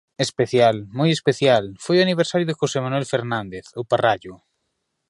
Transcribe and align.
Especial, 0.25 0.75
moi 0.97 1.09
especial, 1.17 1.63
foi 1.83 1.95
o 1.97 2.05
aniversario 2.05 2.47
de 2.49 2.57
José 2.59 2.77
Manuel 2.85 3.05
Fernández, 3.13 3.65
o 3.81 3.83
Parrallo. 3.91 4.33